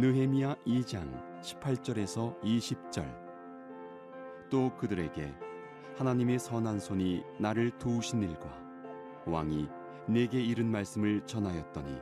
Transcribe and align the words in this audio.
느헤미야 0.00 0.56
2장 0.66 1.42
18절에서 1.42 2.40
20절. 2.40 3.04
또 4.48 4.74
그들에게 4.78 5.30
하나님의 5.98 6.38
선한 6.38 6.80
손이 6.80 7.22
나를 7.38 7.70
도우신 7.78 8.22
일과 8.22 8.48
왕이 9.26 9.68
내게 10.06 10.40
이른 10.40 10.70
말씀을 10.70 11.20
전하였더니 11.26 11.98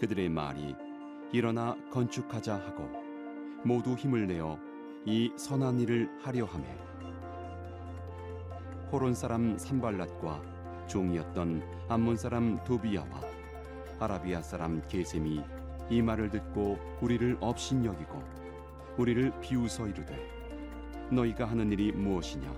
그들의 0.00 0.28
말이 0.28 0.76
일어나 1.32 1.74
건축하자 1.90 2.56
하고 2.56 2.90
모두 3.64 3.94
힘을 3.94 4.26
내어 4.26 4.58
이 5.06 5.32
선한 5.38 5.80
일을 5.80 6.10
하려 6.20 6.44
하매 6.44 6.66
호론 8.92 9.14
사람 9.14 9.56
산발랏과 9.56 10.88
종이었던 10.88 11.62
암몬 11.88 12.18
사람 12.18 12.62
도비야와 12.64 13.22
아라비아 13.98 14.42
사람 14.42 14.86
게셈이 14.88 15.63
이 15.90 16.00
말을 16.00 16.30
듣고 16.30 16.78
우리를 17.00 17.36
업신여기고 17.40 18.22
우리를 18.96 19.32
비웃어 19.40 19.88
이르되 19.88 20.16
너희가 21.10 21.44
하는 21.44 21.70
일이 21.72 21.92
무엇이냐? 21.92 22.50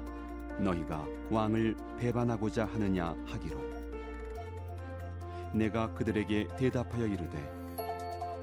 너희가 0.58 1.06
왕을 1.30 1.76
배반하고자 1.98 2.64
하느냐 2.66 3.14
하기로. 3.26 3.60
내가 5.52 5.92
그들에게 5.94 6.48
대답하여 6.56 7.06
이르되 7.06 7.56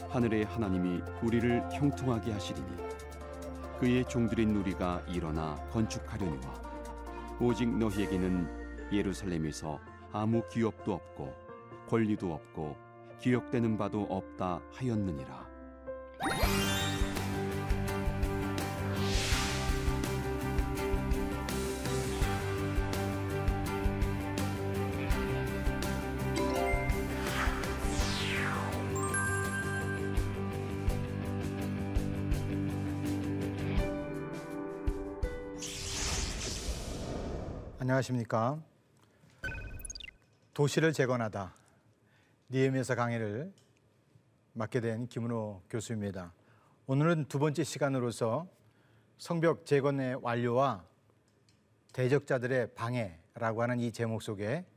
하늘의 0.09 0.45
하나님이 0.45 1.01
우리를 1.23 1.69
형통하게 1.71 2.33
하시리니 2.33 2.67
그의 3.79 4.05
종들인 4.05 4.55
우리가 4.55 5.01
일어나 5.07 5.55
건축하려니와 5.71 6.61
오직 7.39 7.67
너희에게는 7.67 8.91
예루살렘에서 8.91 9.79
아무 10.11 10.43
기업도 10.49 10.93
없고 10.93 11.33
권리도 11.89 12.33
없고 12.33 12.77
기억되는 13.19 13.77
바도 13.77 14.03
없다 14.09 14.61
하였느니라. 14.73 15.43
안녕하십니까. 37.79 38.59
도시를 40.53 40.93
재건하다. 40.93 41.62
니엠에서 42.53 42.93
강의를 42.93 43.51
맡게 44.53 44.79
된 44.79 45.07
김은호 45.07 45.63
교수입니다. 45.71 46.31
오늘은 46.85 47.25
두 47.25 47.39
번째 47.39 47.63
시간으로서 47.63 48.47
성벽 49.17 49.65
재건의 49.65 50.19
완료와 50.21 50.85
대적자들의 51.93 52.75
방해라고 52.75 53.63
하는 53.63 53.79
이 53.79 53.91
제목 53.91 54.21
속에 54.21 54.67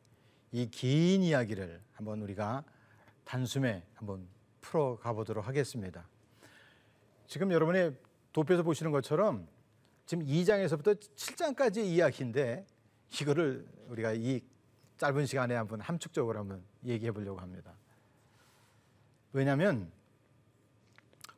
이 0.52 0.68
긴 0.70 1.22
이야기를 1.22 1.82
한번 1.92 2.22
우리가 2.22 2.64
단숨에 3.24 3.82
한번 3.92 4.26
풀어가 4.62 5.12
보도록 5.12 5.46
하겠습니다. 5.46 6.08
지금 7.26 7.52
여러분의 7.52 7.94
도표에서 8.32 8.62
보시는 8.62 8.90
것처럼 8.90 9.46
지금 10.06 10.24
2장에서부터 10.24 10.98
7장까지 11.14 11.84
이야기인데 11.84 12.64
이거를 13.20 13.68
우리가 13.88 14.14
이 14.14 14.40
짧은 14.98 15.26
시간에 15.26 15.54
한번 15.54 15.80
함축적으로 15.80 16.38
한번 16.38 16.62
얘기해 16.84 17.12
보려고 17.12 17.38
합니다. 17.40 17.72
왜냐하면 19.32 19.90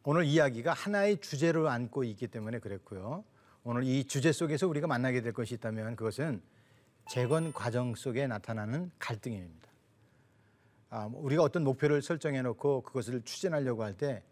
오늘 0.04 0.24
이야기가 0.24 0.72
하나의 0.72 1.20
주제를 1.20 1.66
안고 1.66 2.04
있기 2.04 2.28
때문에 2.28 2.60
그랬고요. 2.60 3.24
오늘 3.64 3.84
이 3.84 4.04
주제 4.04 4.32
속에서 4.32 4.68
우리가 4.68 4.86
만나게 4.86 5.20
될 5.20 5.32
것이 5.32 5.54
있다면 5.54 5.96
그것은 5.96 6.40
재건 7.10 7.52
과정 7.52 7.94
속에 7.94 8.26
나타나는 8.26 8.90
갈등입니다. 8.98 9.68
아, 10.90 11.10
우리가 11.12 11.42
어떤 11.42 11.64
목표를 11.64 12.00
설정해 12.02 12.40
놓고 12.42 12.82
그것을 12.82 13.22
추진하려고 13.22 13.82
할 13.84 13.94
때 13.96 14.22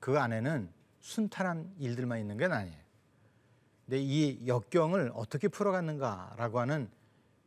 그 0.00 0.18
안에는 0.18 0.70
순탄한 1.00 1.74
일들만 1.78 2.20
있는 2.20 2.36
건 2.36 2.52
아니에요. 2.52 2.78
근데 3.84 3.98
이 4.00 4.46
역경을 4.46 5.12
어떻게 5.14 5.48
풀어갔는가라고 5.48 6.60
하는 6.60 6.88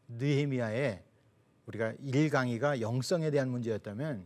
느헤미야의 0.10 1.02
우리가 1.72 1.94
1 2.02 2.30
강의가 2.30 2.82
영성에 2.82 3.32
대한 3.32 3.50
문제였다면 3.50 4.26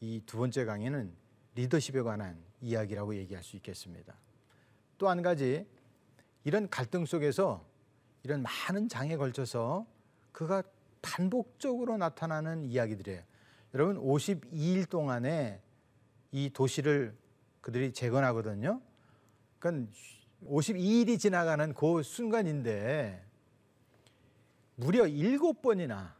이 0.00 0.20
두 0.24 0.38
번째 0.38 0.64
강의는 0.64 1.12
리더십에 1.54 2.02
관한 2.02 2.42
이야기라고 2.60 3.14
얘기할 3.16 3.42
수 3.44 3.56
있겠습니다. 3.56 4.14
또 4.98 5.08
한 5.08 5.20
가지 5.22 5.66
이런 6.44 6.68
갈등 6.70 7.04
속에서 7.04 7.66
이런 8.22 8.42
많은 8.42 8.88
장에 8.88 9.16
걸쳐서 9.16 9.86
그가 10.32 10.62
반복적으로 11.02 11.96
나타나는 11.98 12.64
이야기들이에요. 12.64 13.22
여러분 13.74 13.98
52일 13.98 14.88
동안에 14.88 15.60
이 16.32 16.50
도시를 16.50 17.14
그들이 17.60 17.92
재건하거든요. 17.92 18.80
그러니까 19.58 19.92
52일이 20.46 21.18
지나가는 21.18 21.74
그 21.74 22.02
순간인데 22.02 23.22
무려 24.76 25.06
일곱 25.06 25.62
번이나 25.62 26.15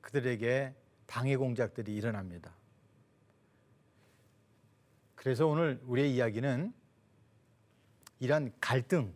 그들에게 0.00 0.74
방해 1.06 1.36
공작들이 1.36 1.94
일어납니다. 1.94 2.54
그래서 5.14 5.46
오늘 5.46 5.80
우리의 5.84 6.14
이야기는 6.14 6.72
이러한 8.20 8.52
갈등, 8.60 9.12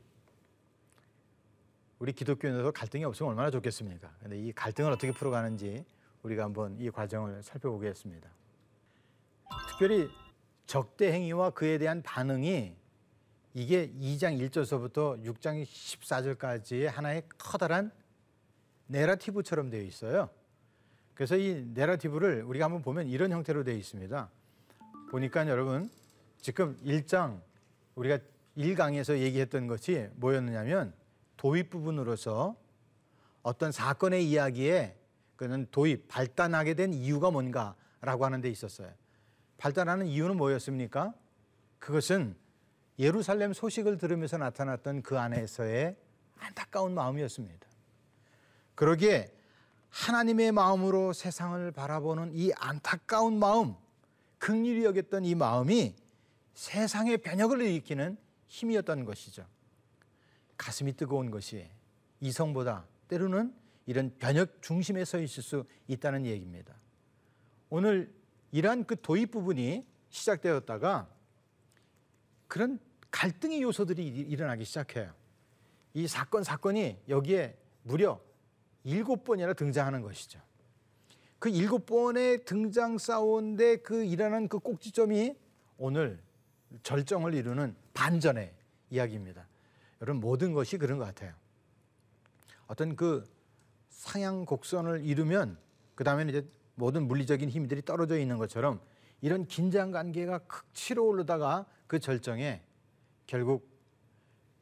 우리 1.99 2.13
기독교인들도 2.13 2.73
갈등이 2.73 3.05
없으면 3.05 3.31
얼마나 3.31 3.51
좋겠습니까? 3.51 4.15
근데 4.21 4.39
이 4.39 4.53
갈등을 4.53 4.93
어떻게 4.93 5.13
풀어가는지 5.13 5.85
우리가 6.23 6.45
한번 6.45 6.77
이 6.79 6.91
과정을 6.91 7.43
살펴보겠습니다. 7.43 8.29
특별히 9.69 10.11
적대 10.67 11.13
행위와 11.13 11.51
그에 11.51 11.79
대한 11.79 12.03
반응이 12.03 12.75
이게 13.55 13.91
2장 13.93 14.39
1절서부터 14.41 15.25
6장 15.25 15.63
14절까지의 15.63 16.87
하나의 16.87 17.23
커다란 17.39 17.93
내러티브처럼 18.89 19.71
되어 19.71 19.83
있어요. 19.83 20.29
그래서 21.15 21.37
이 21.37 21.65
내러티브를 21.75 22.43
우리가 22.43 22.65
한번 22.67 22.83
보면 22.83 23.09
이런 23.09 23.31
형태로 23.31 23.65
되어 23.65 23.75
있습니다. 23.75 24.31
보니까 25.11 25.49
여러분 25.49 25.89
지금 26.41 26.77
1장 26.85 27.41
우리가 27.95 28.19
1강에서 28.57 29.19
얘기했던 29.19 29.67
것이 29.67 30.09
뭐였느냐면 30.17 30.93
도입 31.37 31.71
부분으로서 31.71 32.57
어떤 33.43 33.73
사건의 33.73 34.29
이야기에 34.29 34.97
그는 35.37 35.67
도입 35.71 36.09
발단하게 36.09 36.75
된 36.75 36.93
이유가 36.93 37.31
뭔가라고 37.31 38.25
하는 38.25 38.41
데 38.41 38.49
있었어요. 38.49 38.91
발단하는 39.59 40.07
이유는 40.07 40.37
뭐였습니까? 40.37 41.15
그것은 41.79 42.37
예루살렘 42.99 43.53
소식을 43.53 43.99
들으면서 43.99 44.39
나타났던 44.39 45.03
그 45.03 45.19
안에서의 45.19 45.97
안타까운 46.39 46.95
마음이었습니다. 46.95 47.67
그러기에 48.75 49.33
하나님의 49.95 50.51
마음으로 50.51 51.13
세상을 51.13 51.71
바라보는 51.71 52.33
이 52.35 52.53
안타까운 52.57 53.39
마음, 53.39 53.77
극률이 54.39 54.85
여겼던 54.85 55.25
이 55.25 55.37
마음이 55.37 55.95
세상의 56.53 57.19
변혁을 57.19 57.63
일으키는 57.63 58.19
힘이었던 58.49 59.05
것이죠. 59.05 59.47
가슴이 60.59 60.97
뜨거운 60.97 61.31
것이 61.31 61.69
이성보다 62.21 62.87
때로는 63.07 63.55
이런 63.87 64.13
변혁 64.19 64.61
중심에 64.61 65.05
서 65.05 65.21
있을 65.21 65.45
수 65.45 65.65
있다는 65.87 66.27
얘기입니다. 66.27 66.75
오늘 67.71 68.13
이러한 68.51 68.87
그 68.87 69.01
도입 69.01 69.31
부분이 69.31 69.87
시작되었다가 70.11 71.09
그런 72.49 72.81
갈등의 73.13 73.63
요소들이 73.63 74.05
일어나기 74.05 74.65
시작해요. 74.65 75.15
이 75.95 76.09
사건 76.09 76.43
사건이 76.43 76.99
여기에 77.09 77.57
무려 77.85 78.21
일곱 78.85 79.25
번이나 79.25 79.53
등장하는 79.55 80.03
것이죠. 80.03 80.41
그 81.39 81.49
일곱 81.49 81.87
번의 81.87 82.45
등장 82.45 82.99
싸운데 82.99 83.77
그 83.77 84.05
일어난 84.05 84.49
그 84.49 84.59
꼭지점이 84.59 85.37
오늘 85.77 86.23
절정을 86.83 87.35
이루는 87.35 87.75
반전의 87.93 88.53
이야기입니다. 88.91 89.47
여러분 90.01 90.21
모든 90.21 90.53
것이 90.53 90.79
그런 90.79 90.99
것 90.99 91.05
같아요. 91.05 91.33
어떤 92.67 92.97
그 92.97 93.25
상향 93.91 94.45
곡선을 94.45 95.05
이루면 95.05 95.59
그 95.95 96.05
다음에는 96.05 96.33
이제 96.33 96.49
모든 96.75 97.07
물리적인 97.07 97.49
힘들이 97.49 97.83
떨어져 97.83 98.19
있는 98.19 98.39
것처럼 98.39 98.81
이런 99.21 99.47
긴장 99.47 99.91
관계가 99.91 100.39
극치로 100.41 101.07
오르다가 101.07 101.67
그 101.87 101.99
절정에 101.99 102.63
결국 103.27 103.69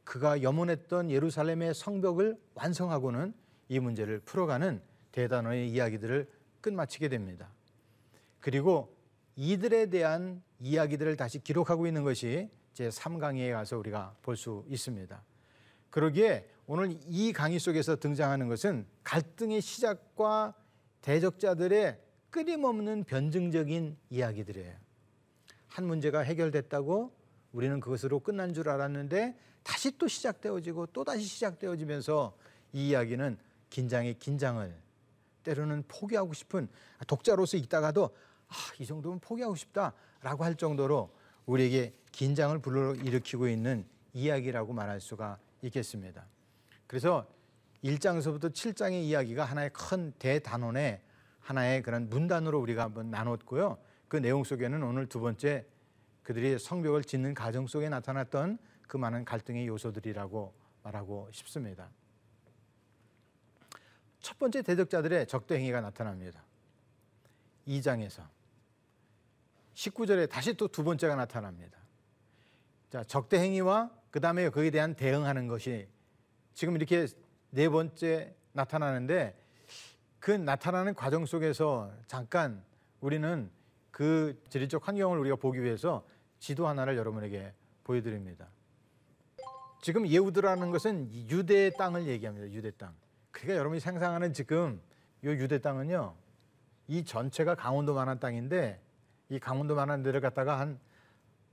그가 0.03 0.41
염원했던 0.41 1.11
예루살렘의 1.11 1.73
성벽을 1.73 2.37
완성하고는 2.53 3.33
이 3.73 3.79
문제를 3.79 4.19
풀어가는 4.19 4.81
대단원의 5.11 5.69
이야기들을 5.71 6.29
끝마치게 6.61 7.09
됩니다. 7.09 7.49
그리고 8.39 8.95
이들에 9.35 9.87
대한 9.87 10.43
이야기들을 10.59 11.15
다시 11.17 11.39
기록하고 11.39 11.87
있는 11.87 12.03
것이 12.03 12.49
제 12.73 12.89
3강의에 12.89 13.51
가서 13.51 13.77
우리가 13.79 14.15
볼 14.21 14.35
수 14.35 14.63
있습니다. 14.69 15.23
그러기에 15.89 16.47
오늘 16.67 16.95
이 17.07 17.33
강의 17.33 17.59
속에서 17.59 17.95
등장하는 17.95 18.47
것은 18.47 18.85
갈등의 19.03 19.61
시작과 19.61 20.53
대적자들의 21.01 21.99
끊임없는 22.29 23.05
변증적인 23.05 23.97
이야기들이에요. 24.11 24.75
한 25.67 25.85
문제가 25.85 26.19
해결됐다고 26.19 27.11
우리는 27.51 27.79
그것으로 27.79 28.19
끝난 28.19 28.53
줄 28.53 28.69
알았는데 28.69 29.35
다시 29.63 29.97
또 29.97 30.07
시작되어지고 30.07 30.87
또 30.87 31.03
다시 31.03 31.23
시작되어지면서 31.23 32.37
이 32.73 32.89
이야기는 32.89 33.37
긴장의 33.73 34.19
긴장을 34.19 34.71
때로는 35.41 35.83
포기하고 35.87 36.33
싶은 36.33 36.67
독자로서 37.07 37.57
읽다가도 37.57 38.15
아, 38.47 38.53
이 38.79 38.85
정도면 38.85 39.19
포기하고 39.19 39.55
싶다라고 39.55 40.43
할 40.43 40.53
정도로 40.55 41.09
우리에게 41.47 41.91
긴장을 42.11 42.57
불러일으키고 42.59 43.47
있는 43.47 43.83
이야기라고 44.13 44.73
말할 44.73 45.01
수가 45.01 45.39
있겠습니다. 45.63 46.27
그래서 46.85 47.27
1장서부터 47.83 48.53
7장의 48.53 49.01
이야기가 49.05 49.43
하나의 49.43 49.71
큰 49.73 50.13
대단원의 50.19 51.01
하나의 51.39 51.81
그런 51.81 52.09
문단으로 52.09 52.59
우리가 52.61 52.83
한번 52.83 53.09
나눴고요. 53.09 53.79
그 54.07 54.17
내용 54.17 54.43
속에는 54.43 54.83
오늘 54.83 55.07
두 55.07 55.19
번째 55.19 55.65
그들이 56.21 56.59
성벽을 56.59 57.03
짓는 57.03 57.33
과정 57.33 57.65
속에 57.65 57.89
나타났던 57.89 58.59
그 58.87 58.97
많은 58.97 59.25
갈등의 59.25 59.67
요소들이라고 59.67 60.53
말하고 60.83 61.29
싶습니다. 61.31 61.89
첫 64.23 64.39
번째 64.39 64.61
대적자들의 64.61 65.27
적대 65.27 65.55
행위가 65.55 65.81
나타납니다. 65.81 66.41
2장에서 67.67 68.25
19절에 69.75 70.29
다시 70.29 70.53
또 70.53 70.67
두 70.69 70.83
번째가 70.83 71.15
나타납니다. 71.15 71.77
자, 72.89 73.03
적대 73.03 73.37
행위와 73.37 73.91
그다음에 74.11 74.49
거기에 74.49 74.71
대한 74.71 74.95
대응하는 74.95 75.47
것이 75.47 75.87
지금 76.53 76.75
이렇게 76.77 77.05
네 77.49 77.67
번째 77.67 78.33
나타나는데 78.53 79.37
그 80.19 80.31
나타나는 80.31 80.93
과정 80.93 81.25
속에서 81.25 81.91
잠깐 82.07 82.63
우리는 83.01 83.51
그 83.91 84.41
지리적 84.47 84.87
환경을 84.87 85.19
우리가 85.19 85.35
보기 85.35 85.61
위해서 85.61 86.07
지도 86.39 86.67
하나를 86.67 86.95
여러분에게 86.95 87.53
보여드립니다. 87.83 88.47
지금 89.81 90.07
예후드라는 90.07 90.71
것은 90.71 91.11
유대 91.29 91.71
땅을 91.71 92.07
얘기합니다. 92.07 92.49
유대 92.53 92.71
땅. 92.71 92.95
그러니까 93.33 93.57
여러분이 93.59 93.81
상상하는 93.81 94.31
지금 94.31 94.79
이 95.23 95.27
유대 95.27 95.59
땅은요, 95.59 96.15
이 96.87 97.03
전체가 97.03 97.55
강원도 97.55 97.93
만한 97.93 98.19
땅인데 98.19 98.79
이 99.29 99.39
강원도 99.39 99.75
만한 99.75 100.03
데를 100.03 100.21
갖다가 100.21 100.59
한 100.59 100.79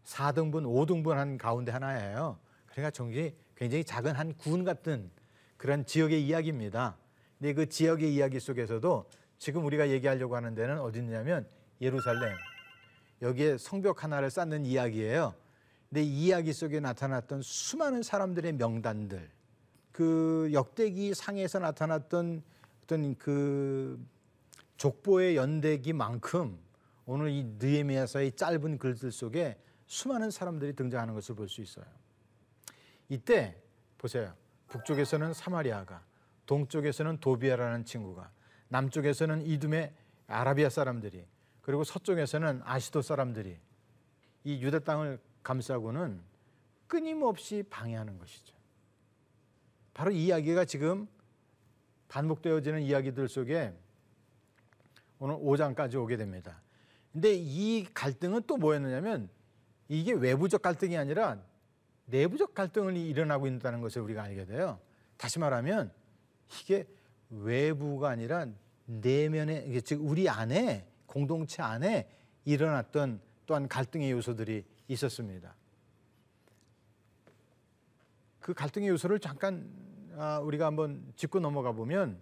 4등분, 0.05 0.65
5등분 0.65 1.15
한 1.15 1.37
가운데 1.39 1.73
하나예요. 1.73 2.39
그러니까 2.67 2.91
정말 2.91 3.33
굉장히 3.57 3.83
작은 3.85 4.15
한 4.15 4.33
군 4.35 4.65
같은 4.65 5.11
그런 5.57 5.85
지역의 5.85 6.25
이야기입니다. 6.27 6.97
근데 7.39 7.55
그 7.55 7.69
지역의 7.69 8.15
이야기 8.15 8.39
속에서도 8.39 9.09
지금 9.39 9.65
우리가 9.65 9.89
얘기하려고 9.91 10.37
하는 10.37 10.55
데는 10.55 10.79
어디냐면 10.81 11.49
예루살렘. 11.81 12.35
여기에 13.23 13.59
성벽 13.59 14.05
하나를 14.05 14.31
쌓는 14.31 14.65
이야기예요. 14.65 15.35
근데 15.89 16.03
이 16.03 16.27
이야기 16.27 16.53
속에 16.53 16.81
나타났던 16.81 17.43
수많은 17.43 18.03
사람들의 18.03 18.53
명단들, 18.55 19.31
그 19.93 20.51
역대기 20.53 21.15
상에서 21.15 21.59
나타났던 21.59 22.43
어떤 22.85 23.15
그 23.17 24.05
족보의 24.77 25.37
연대기만큼 25.37 26.59
오늘 27.07 27.31
이 27.31 27.45
느헤미야서의 27.59 28.33
짧은 28.33 28.79
글들 28.79 29.13
속에 29.13 29.59
수많은 29.87 30.31
사람들이 30.31 30.75
등장하는 30.75 31.15
것을 31.15 31.35
볼 31.35 31.49
수 31.49 31.61
있어요. 31.61 31.85
이때 33.09 33.57
보세요. 33.99 34.33
북쪽에서는 34.69 35.35
사마리아가, 35.35 36.03
동쪽에서는 36.47 37.19
도비아라는 37.19 37.85
친구가, 37.85 38.31
남쪽에서는 38.69 39.43
이둠의 39.43 39.93
아라비아 40.29 40.69
사람들이, 40.69 41.27
그리고 41.61 41.83
서쪽에서는 41.85 42.63
아시도 42.65 43.03
사람들이 43.03 43.59
이 44.45 44.63
유다 44.63 44.81
땅을 44.81 45.19
감싸고는 45.43 46.21
끊임없이 46.87 47.65
방해하는 47.69 48.19
것이죠. 48.19 48.55
바로 50.01 50.13
이 50.13 50.25
이야기가 50.25 50.65
지금 50.65 51.07
반복되어지는 52.09 52.81
이야기들 52.81 53.29
속에 53.29 53.75
오늘 55.19 55.35
5장까지 55.35 55.97
오게 55.97 56.17
됩니다. 56.17 56.63
근데 57.13 57.35
이 57.35 57.87
갈등은 57.93 58.45
또 58.47 58.57
뭐였느냐면 58.57 59.29
이게 59.89 60.15
외부적 60.15 60.63
갈등이 60.63 60.97
아니라 60.97 61.39
내부적 62.07 62.55
갈등이 62.55 63.11
일어나고 63.11 63.47
있다는 63.47 63.83
것을 63.83 64.01
우리가 64.01 64.23
알게 64.23 64.47
돼요. 64.47 64.81
다시 65.19 65.39
말하면 65.39 65.93
이게 66.63 66.87
외부가 67.29 68.09
아니라 68.09 68.47
내면에 68.87 69.79
즉 69.83 70.01
우리 70.03 70.31
안에 70.31 70.89
공동체 71.05 71.63
안에 71.63 72.09
일어났던 72.47 73.21
또한 73.45 73.69
갈등의 73.69 74.13
요소들이 74.13 74.65
있었습니다. 74.89 75.55
그 78.41 78.55
갈등의 78.55 78.89
요소를 78.89 79.21
잠깐 79.21 79.71
아, 79.73 79.90
우리가 80.43 80.67
한번 80.67 81.13
짚고 81.17 81.41
넘어가 81.41 81.73
보면 81.73 82.21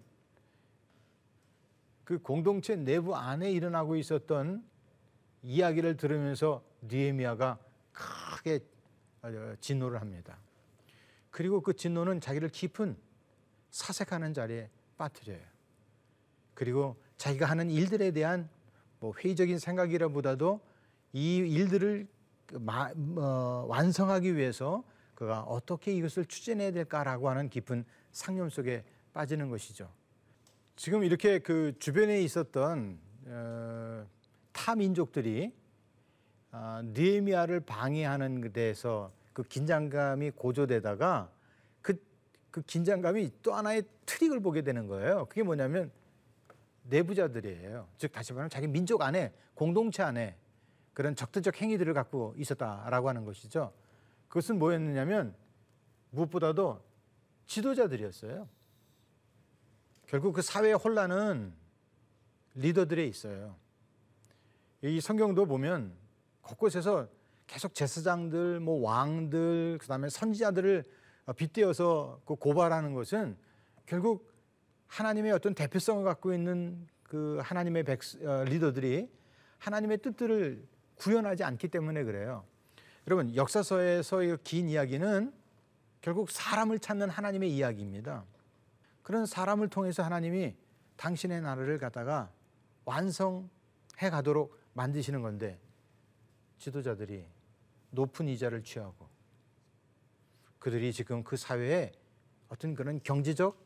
그 2.04 2.18
공동체 2.18 2.76
내부 2.76 3.16
안에 3.16 3.50
일어나고 3.50 3.96
있었던 3.96 4.64
이야기를 5.42 5.96
들으면서 5.96 6.62
니에미아가 6.84 7.58
크게 7.92 8.60
어, 9.22 9.54
진노를 9.60 10.00
합니다. 10.00 10.38
그리고 11.30 11.60
그 11.60 11.74
진노는 11.74 12.20
자기를 12.20 12.48
깊은 12.48 12.96
사색하는 13.70 14.32
자리에 14.32 14.70
빠뜨려요. 14.96 15.40
그리고 16.55 16.96
자기가 17.17 17.46
하는 17.46 17.70
일들에 17.70 18.12
대한 18.12 18.48
뭐 19.00 19.12
회의적인 19.17 19.58
생각이라보다도 19.58 20.60
이 21.12 21.36
일들을 21.36 22.06
마, 22.60 22.90
어, 23.17 23.67
완성하기 23.69 24.36
위해서 24.36 24.84
그가 25.19 25.41
어떻게 25.41 25.93
이것을 25.94 26.27
추진해야 26.27 26.70
될까라고 26.70 27.29
하는 27.29 27.48
깊은 27.48 27.84
상념 28.13 28.48
속에 28.51 28.84
빠지는 29.13 29.51
것이죠. 29.51 29.93
지금 30.77 31.03
이렇게 31.03 31.41
그 31.41 31.72
주변에 31.81 32.22
있었던 32.22 33.01
어, 33.27 34.06
타 34.53 34.77
민족들이 34.77 35.53
어, 36.53 36.82
느헤미야를 36.84 37.58
방해하는 37.58 38.53
데서 38.53 39.10
그 39.32 39.43
긴장감이 39.43 40.31
고조되다가 40.37 41.32
그, 41.82 42.01
그 42.53 42.63
긴장감이 42.63 43.29
또 43.43 43.55
하나의 43.55 43.82
트릭을 44.06 44.39
보게 44.39 44.63
되는 44.63 44.87
거예요. 44.87 45.25
그게 45.25 45.43
뭐냐면 45.43 45.91
내부자들이에요. 46.84 47.89
즉 47.98 48.13
다시 48.13 48.32
말하면 48.32 48.51
자기 48.51 48.69
민족 48.69 49.03
안에 49.03 49.32
공동체 49.55 50.05
안에 50.05 50.37
그런 50.94 51.17
적대적 51.17 51.60
행위들을 51.60 51.93
갖고 51.93 52.34
있었다라고 52.37 53.08
하는 53.08 53.25
것이죠. 53.25 53.72
그것은 54.29 54.58
뭐였느냐면 54.58 55.35
무엇보다도 56.11 56.82
지도자들이었어요. 57.47 58.49
결국 60.06 60.32
그 60.32 60.43
사회의 60.43 60.75
혼란은 60.75 61.53
리더들에 62.55 63.05
있어요. 63.06 63.56
이 64.82 65.01
성경도 65.01 65.47
보면 65.47 65.93
곳곳에서 66.43 67.08
계속 67.47 67.75
제사장들, 67.75 68.61
뭐 68.61 68.81
왕들, 68.82 69.79
그다음에 69.79 70.08
선지자들을 70.08 70.85
빗대어서 71.37 72.20
그 72.25 72.37
고발하는 72.37 72.94
것은 72.94 73.37
결국 73.87 74.32
하나님의 74.87 75.32
어떤 75.32 75.55
대표성을 75.55 76.05
갖고 76.05 76.32
있는 76.32 76.87
그 77.03 77.39
하나님의 77.43 77.85
백, 77.85 78.01
어, 78.25 78.44
리더들이 78.44 79.11
하나님의 79.58 79.99
뜻들을 79.99 80.67
구현하지 80.97 81.44
않기 81.44 81.69
때문에 81.69 82.05
그래요. 82.05 82.44
여러분 83.08 83.34
역사서에서의 83.34 84.36
긴 84.44 84.69
이야기는 84.69 85.32
결국 86.03 86.31
사람을 86.31 86.79
찾는 86.79 87.08
하나님의 87.08 87.50
이야기입니다. 87.56 88.27
그런 89.03 89.24
사람을 89.24 89.69
통해서 89.70 90.03
하나님이 90.03 90.55
당신의 90.96 91.41
나라를 91.41 91.79
갖다가 91.79 92.31
완성해 92.84 93.48
가도록 94.10 94.60
만드시는 94.74 95.22
건데 95.22 95.58
지도자들이 96.58 97.24
높은 97.93 98.29
이자를 98.29 98.62
취하고 98.62 99.08
그들이 100.58 100.93
지금 100.93 101.24
그 101.24 101.38
사회에 101.38 101.93
어떤 102.50 102.74
그런 102.74 103.00
경제적 103.03 103.58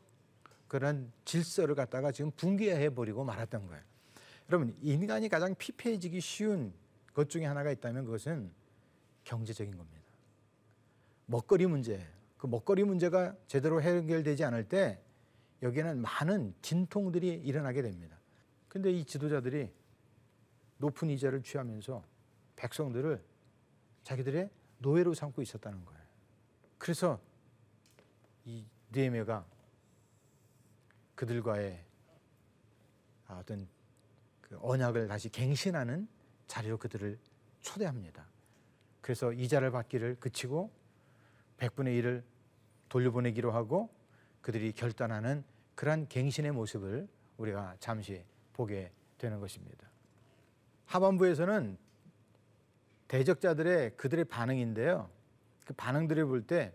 그런 0.69 1.11
질서를 1.25 1.75
갖다가 1.75 2.13
지금 2.13 2.31
붕괴해 2.31 2.91
버리고 2.91 3.25
말았던 3.25 3.67
거예요. 3.67 3.83
여러분 4.49 4.73
인간이 4.81 5.27
가장 5.27 5.53
피폐해지기 5.53 6.21
쉬운 6.21 6.73
것 7.13 7.29
중에 7.29 7.43
하나가 7.43 7.71
있다면 7.71 8.05
그것은 8.05 8.62
경제적인 9.23 9.77
겁니다. 9.77 10.03
먹거리 11.25 11.65
문제. 11.65 12.05
그 12.37 12.47
먹거리 12.47 12.83
문제가 12.83 13.35
제대로 13.47 13.81
해결되지 13.81 14.43
않을 14.43 14.67
때 14.67 15.01
여기에는 15.61 16.01
많은 16.01 16.53
진통들이 16.61 17.35
일어나게 17.35 17.81
됩니다. 17.81 18.19
근데 18.67 18.91
이 18.91 19.05
지도자들이 19.05 19.71
높은 20.77 21.09
이자를 21.09 21.41
취하면서 21.41 22.03
백성들을 22.55 23.23
자기들의 24.03 24.49
노예로 24.79 25.13
삼고 25.13 25.41
있었다는 25.41 25.85
거예요. 25.85 26.03
그래서 26.77 27.21
이 28.43 28.65
느헤미야가 28.91 29.45
그들과의 31.15 31.85
어떤 33.29 33.67
그 34.41 34.57
언약을 34.61 35.07
다시 35.07 35.29
갱신하는 35.29 36.07
자리로 36.47 36.77
그들을 36.77 37.17
초대합니다. 37.61 38.32
그래서 39.03 39.33
이자를 39.33 39.69
받기를 39.71 40.15
그치고 40.21 40.71
100분의 41.57 42.01
1을 42.01 42.23
돌려보내기로 42.87 43.51
하고 43.51 43.89
그들이 44.41 44.71
결단하는 44.71 45.43
그러한 45.75 46.07
갱신의 46.07 46.53
모습을 46.53 47.09
우리가 47.37 47.75
잠시 47.79 48.23
보게 48.53 48.93
되는 49.17 49.41
것입니다. 49.41 49.89
하반부에서는 50.85 51.77
대적자들의 53.09 53.97
그들의 53.97 54.25
반응인데요. 54.25 55.09
그 55.65 55.73
반응들을 55.73 56.25
볼 56.25 56.47
때 56.47 56.73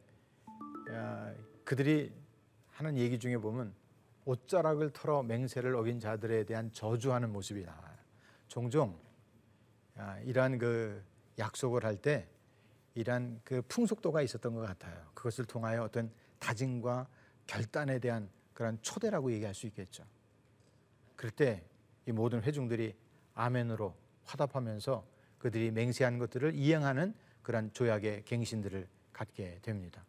그들이 1.64 2.12
하는 2.72 2.96
얘기 2.98 3.18
중에 3.18 3.38
보면 3.38 3.74
옷자락을 4.26 4.90
털어 4.90 5.22
맹세를 5.22 5.74
어긴 5.76 5.98
자들에 5.98 6.44
대한 6.44 6.70
저주하는 6.72 7.32
모습이 7.32 7.64
나와요. 7.64 7.96
종종 8.48 8.98
이러한 10.24 10.58
그 10.58 11.02
약속을 11.38 11.84
할 11.84 11.96
때 11.96 12.28
이러한 12.94 13.40
그 13.44 13.62
풍속도가 13.62 14.22
있었던 14.22 14.54
것 14.54 14.60
같아요. 14.60 15.10
그것을 15.14 15.44
통하여 15.44 15.84
어떤 15.84 16.10
다짐과 16.40 17.06
결단에 17.46 17.98
대한 17.98 18.28
그런 18.54 18.78
초대라고 18.82 19.32
얘기할 19.32 19.54
수 19.54 19.66
있겠죠. 19.66 20.04
그럴 21.16 21.30
때 21.30 21.68
이 22.08 22.12
모든 22.12 22.42
회중들이 22.42 22.96
아멘으로 23.34 23.94
화답하면서 24.24 25.06
그들이 25.38 25.70
맹세한 25.70 26.18
것들을 26.18 26.54
이행하는 26.54 27.14
그런 27.42 27.70
조약의 27.74 28.24
갱신들을 28.24 28.88
갖게 29.12 29.58
됩니다. 29.60 30.06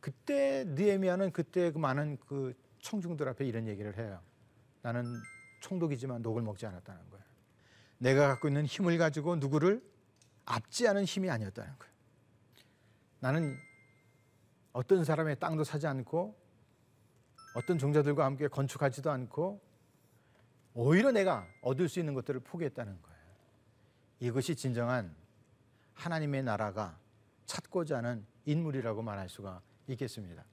그때 0.00 0.64
느헤미야는 0.66 1.30
그때 1.30 1.70
그 1.70 1.78
많은 1.78 2.18
그 2.26 2.54
청중들 2.80 3.28
앞에 3.28 3.46
이런 3.46 3.68
얘기를 3.68 3.96
해요. 3.98 4.20
나는 4.82 5.04
총독이지만 5.60 6.22
녹을 6.22 6.42
먹지 6.42 6.66
않았다는 6.66 7.08
거예요. 7.10 7.24
내가 8.02 8.26
갖고 8.26 8.48
있는 8.48 8.66
힘을 8.66 8.98
가지고 8.98 9.36
누구를 9.36 9.80
압지하는 10.44 11.04
힘이 11.04 11.30
아니었다는 11.30 11.78
거예요. 11.78 11.94
나는 13.20 13.56
어떤 14.72 15.04
사람의 15.04 15.38
땅도 15.38 15.62
사지 15.62 15.86
않고 15.86 16.36
어떤 17.54 17.78
종자들과 17.78 18.24
함께 18.24 18.48
건축하지도 18.48 19.08
않고 19.08 19.60
오히려 20.74 21.12
내가 21.12 21.46
얻을 21.62 21.88
수 21.88 22.00
있는 22.00 22.14
것들을 22.14 22.40
포기했다는 22.40 23.00
거예요. 23.00 23.18
이것이 24.18 24.56
진정한 24.56 25.14
하나님의 25.94 26.42
나라가 26.42 26.98
찾고자 27.46 27.98
하는 27.98 28.26
인물이라고 28.46 29.02
말할 29.02 29.28
수가 29.28 29.62
있겠습니다. 29.86 30.44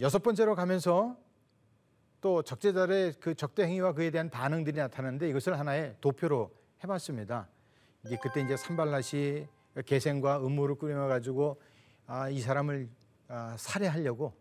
여섯 0.00 0.22
번째로 0.22 0.54
가면서 0.54 1.18
또 2.24 2.40
적재자의 2.40 3.12
그 3.20 3.34
적대 3.34 3.64
행위와 3.64 3.92
그에 3.92 4.10
대한 4.10 4.30
반응들이 4.30 4.78
나타나는데 4.78 5.28
이것을 5.28 5.58
하나의 5.58 5.94
도표로 6.00 6.50
해봤습니다. 6.82 7.46
이제 8.06 8.16
그때 8.22 8.40
이제 8.40 8.56
산발라시 8.56 9.46
계생과 9.84 10.38
음모를 10.38 10.76
꾸며 10.76 11.06
가지고 11.06 11.60
아, 12.06 12.30
이 12.30 12.40
사람을 12.40 12.88
아, 13.28 13.54
살해하려고 13.58 14.32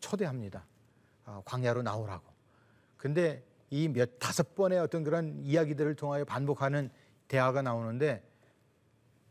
초대합니다. 0.00 0.64
아, 1.26 1.42
광야로 1.44 1.82
나오라고. 1.82 2.24
근데 2.96 3.44
이 3.68 3.86
몇 3.86 4.18
다섯 4.18 4.54
번의 4.54 4.78
어떤 4.78 5.04
그런 5.04 5.38
이야기들을 5.42 5.94
통하여 5.94 6.24
반복하는 6.24 6.88
대화가 7.28 7.60
나오는데 7.60 8.26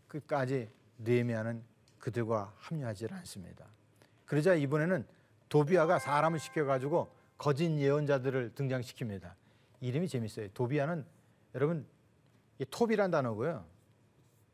끝까지 0.08 0.70
느헤미야는 1.00 1.64
그들과 1.98 2.54
합류하지 2.60 3.08
않습니다. 3.10 3.66
그러자 4.28 4.54
이번에는 4.54 5.08
도비아가 5.50 5.98
사람을 5.98 6.38
시켜가지고 6.38 7.17
거짓 7.38 7.70
예언자들을 7.70 8.54
등장시킵니다. 8.56 9.34
이름이 9.82 10.08
재밌어요. 10.08 10.50
도비아는 10.50 11.06
여러분 11.56 11.86
이 12.60 12.66
톱이란 12.66 13.12
단어고요. 13.12 13.66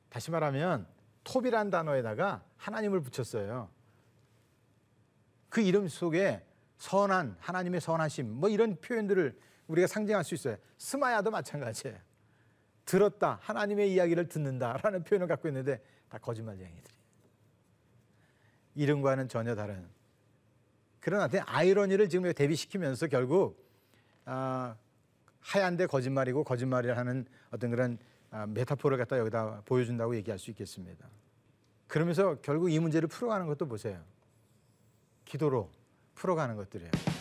다시 0.10 0.32
말하면 0.32 0.86
톱이란 1.24 1.70
단어에다가 1.70 2.44
하나님을 2.58 3.02
붙였어요. 3.02 3.70
그 5.50 5.62
이름 5.62 5.88
속에 5.88 6.46
선한 6.78 7.38
하나님의 7.40 7.80
선하심 7.80 8.30
뭐 8.30 8.50
이런 8.50 8.76
표현들을 8.82 9.40
우리가 9.68 9.88
상징할 9.88 10.24
수 10.24 10.34
있어요. 10.34 10.58
스마야도 10.78 11.32
마찬가지예요. 11.32 11.98
들었다 12.86 13.40
하나님의 13.42 13.94
이야기를 13.94 14.28
듣는다라는 14.28 15.04
표현을 15.04 15.28
갖고 15.28 15.48
있는데 15.48 15.82
다 16.10 16.18
거짓말쟁이들이. 16.18 16.94
이름과는 18.76 19.30
전혀 19.30 19.56
다른 19.56 19.88
그런 21.04 21.20
어떤 21.20 21.42
아이러니를 21.46 22.08
지금 22.08 22.32
대비시키면서 22.32 23.08
결국 23.08 23.62
아, 24.24 24.74
하얀데 25.42 25.86
거짓말이고 25.88 26.46
거짓말이라 26.46 26.96
하는 26.96 27.26
어떤 27.52 27.72
그런 27.72 27.98
아, 28.32 28.48
메타포를 28.48 28.98
갖다 28.98 29.20
여기다 29.20 29.64
보여준다고 29.66 30.16
얘기할 30.16 30.40
수 30.40 30.50
있겠습니다. 30.52 31.06
그러면서 31.88 32.36
결국 32.42 32.72
이 32.72 32.80
문제를 32.80 33.10
풀어가는 33.10 33.48
것도 33.48 33.68
보세요. 33.68 34.02
기도로 35.26 35.70
풀어가는 36.16 36.56
것들이에요. 36.56 37.13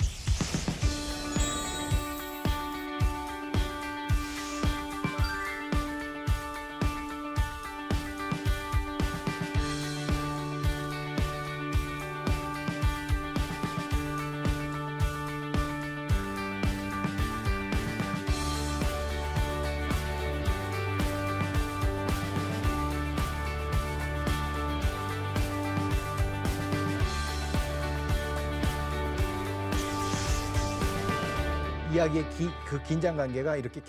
이야기의 31.92 32.24
기, 32.30 32.48
그 32.66 32.82
긴장 32.84 33.18
관계가 33.18 33.56
이렇게 33.56 33.82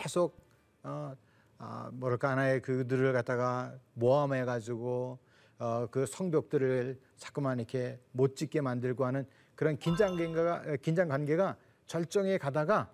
계속 0.00 0.38
어, 0.84 1.12
어, 1.58 1.88
뭐랄까 1.92 2.30
하나의 2.30 2.62
그들을 2.62 3.12
갖다가 3.12 3.74
모함해 3.94 4.44
가지고 4.44 5.18
어, 5.58 5.88
그 5.90 6.06
성벽들을 6.06 7.00
자꾸만 7.16 7.58
이렇게 7.58 7.98
못 8.12 8.36
짓게 8.36 8.60
만들고 8.60 9.04
하는 9.04 9.26
그런 9.56 9.76
긴장 9.76 10.16
관계가 10.16 10.76
긴장 10.76 11.08
관계가 11.08 11.56
절정에 11.88 12.38
가다가 12.38 12.92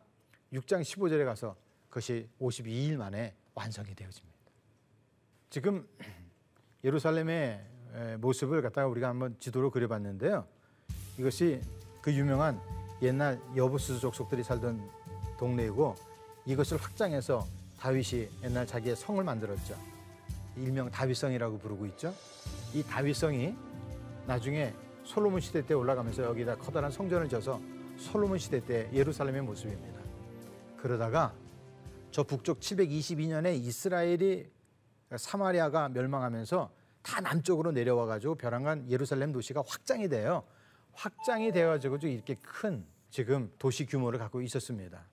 6장 0.54 0.80
15절에 0.80 1.26
가서 1.26 1.56
그것이 1.90 2.26
52일 2.40 2.96
만에 2.96 3.34
완성이 3.54 3.94
되어집니다. 3.94 4.38
지금 5.50 5.86
예루살렘의 6.82 7.62
모습을 8.18 8.62
갖다가 8.62 8.88
우리가 8.88 9.08
한번 9.10 9.36
지도로 9.38 9.70
그려봤는데요. 9.70 10.46
이것이 11.18 11.60
그 12.00 12.10
유명한 12.14 12.58
옛날 13.04 13.40
여부스 13.54 13.98
족속들이 14.00 14.42
살던 14.42 14.90
동네이고 15.38 15.94
이것을 16.46 16.78
확장해서 16.78 17.46
다윗이 17.78 18.28
옛날 18.42 18.66
자기의 18.66 18.96
성을 18.96 19.22
만들었죠. 19.22 19.76
일명 20.56 20.90
다윗성이라고 20.90 21.58
부르고 21.58 21.86
있죠. 21.86 22.14
이 22.72 22.82
다윗성이 22.82 23.54
나중에 24.26 24.72
솔로몬 25.04 25.40
시대 25.40 25.64
때 25.64 25.74
올라가면서 25.74 26.22
여기다 26.24 26.56
커다란 26.56 26.90
성전을 26.90 27.28
져서 27.28 27.60
솔로몬 27.98 28.38
시대 28.38 28.64
때 28.64 28.88
예루살렘의 28.92 29.42
모습입니다. 29.42 30.00
그러다가 30.78 31.34
저 32.10 32.22
북쪽 32.22 32.60
722년에 32.60 33.54
이스라엘이 33.56 34.48
사마리아가 35.16 35.88
멸망하면서 35.90 36.70
다 37.02 37.20
남쪽으로 37.20 37.72
내려와 37.72 38.06
가지고 38.06 38.34
벼랑간 38.36 38.90
예루살렘 38.90 39.32
도시가 39.32 39.62
확장이 39.66 40.08
돼요. 40.08 40.44
확장이 40.94 41.52
되어 41.52 41.68
가지고 41.68 41.96
이렇게 41.96 42.34
큰 42.36 42.86
지금 43.14 43.48
도시 43.60 43.86
규모를 43.86 44.18
갖고 44.18 44.42
있었습니다. 44.42 45.06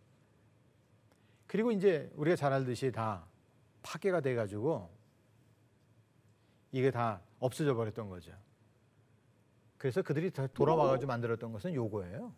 그리고 1.46 1.72
이제 1.72 2.12
우리가 2.16 2.36
잘 2.36 2.52
알듯이 2.52 2.92
다 2.92 3.28
파괴가 3.84 4.22
돼 4.22 4.34
가지고 4.34 4.90
이게 6.72 6.90
다 6.90 7.22
없어져 7.38 7.76
버렸던 7.76 8.10
거죠. 8.10 8.32
그래서 9.78 10.02
그들이 10.02 10.32
돌아와 10.32 10.88
가지고 10.88 11.10
만들었던 11.10 11.52
것은 11.52 11.76
요거예요. 11.76 12.34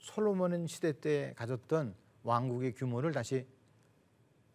솔로몬 0.00 0.66
시대 0.66 0.98
때 0.98 1.32
가졌던 1.36 1.94
왕국의 2.24 2.74
규모를 2.74 3.12
다시 3.12 3.46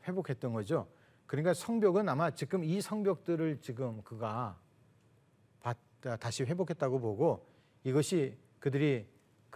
회복했던 0.04 0.52
거죠. 0.52 0.90
그러니까 1.26 1.54
성벽은 1.54 2.10
아마 2.10 2.32
지금 2.32 2.66
이 2.66 2.82
성벽들을 2.82 3.62
지금 3.62 4.02
그가 4.04 4.60
다시 6.20 6.44
회복했다고 6.44 7.00
보고 7.00 7.48
이것이 7.86 8.38
그들이 8.60 9.08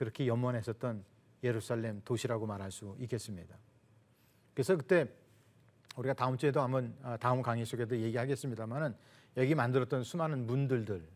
그렇게 0.02 0.26
염원했었던 0.26 1.06
예루살렘 1.44 2.02
도시라고 2.04 2.48
말할 2.48 2.72
수 2.72 2.96
있겠습니다. 3.02 3.56
그래서 4.56 4.76
그때 4.76 5.08
우리가 5.96 6.16
다음 6.16 6.40
주에도 6.40 6.60
한번 6.60 6.98
아, 7.04 7.18
다음 7.18 7.44
강의 7.44 7.68
속에도 7.68 7.96
얘기하겠습니다만은 7.96 8.96
여기 9.38 9.54
만들었던 9.54 10.04
수많은 10.04 10.48
문들들, 10.48 11.08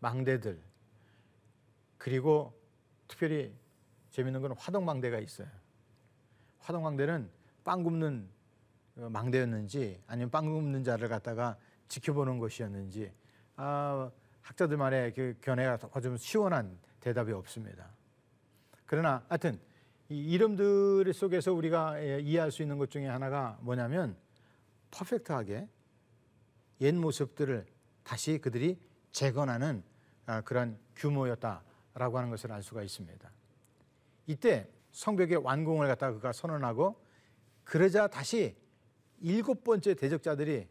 망대들 0.00 0.58
그리고 1.98 2.58
특별히 3.08 3.54
재밌는 4.08 4.40
건 4.40 4.52
화덕망대가 4.56 5.18
있어요. 5.18 5.48
화덕망대는 6.60 7.28
빵 7.62 7.82
굽는 7.82 8.26
어, 8.96 9.08
망대였는지 9.10 10.00
아니면 10.06 10.30
빵 10.30 10.50
굽는 10.50 10.82
자를 10.82 11.10
갖다가 11.10 11.58
지켜보는 11.88 12.38
것이었는지 12.38 13.12
아, 13.56 14.10
학자들만의 14.40 15.12
그 15.12 15.36
견해가 15.42 15.76
좀 16.00 16.16
시원한 16.16 16.80
대답이 17.02 17.32
없습니다. 17.32 17.90
그러나 18.86 19.24
하여튼 19.28 19.60
이 20.08 20.32
이름들 20.32 21.12
속에서 21.12 21.52
우리가 21.52 22.02
예, 22.02 22.20
이해할 22.20 22.50
수 22.50 22.62
있는 22.62 22.78
것 22.78 22.90
중에 22.90 23.06
하나가 23.06 23.58
뭐냐면 23.60 24.16
퍼펙트하게 24.90 25.68
옛 26.80 26.94
모습들을 26.94 27.66
다시 28.04 28.38
그들이 28.38 28.78
재건하는 29.10 29.82
아, 30.26 30.40
그런 30.42 30.78
규모였다라고 30.96 32.18
하는 32.18 32.30
것을 32.30 32.52
알 32.52 32.62
수가 32.62 32.82
있습니다. 32.82 33.30
이때 34.26 34.70
성벽의 34.92 35.38
완공을 35.38 35.88
갖다가 35.88 36.12
그가 36.12 36.32
선언하고 36.32 37.02
그러자 37.64 38.06
다시 38.06 38.56
일곱 39.20 39.64
번째 39.64 39.94
대적자들이 39.94 40.68